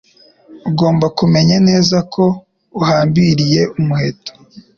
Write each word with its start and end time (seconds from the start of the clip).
Ugomba 0.69 1.05
kumenya 1.17 1.57
neza 1.69 1.97
ko 2.13 2.23
uhambiriye 2.79 3.61
umuheto. 3.79 4.31